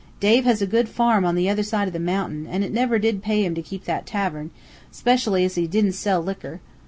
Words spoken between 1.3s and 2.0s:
the other side o' the